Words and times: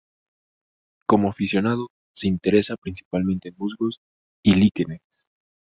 Como 1.05 1.29
aficionado, 1.29 1.91
se 2.15 2.27
interesa 2.27 2.75
principalmente 2.75 3.49
en 3.49 3.55
musgos 3.59 3.99
y 4.43 4.55
líquenes. 4.55 5.01